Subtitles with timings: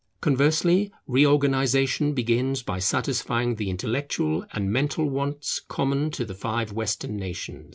[0.19, 7.17] Conversely, reorganization begins by satisfying the intellectual and mental wants common to the five Western
[7.17, 7.69] nations.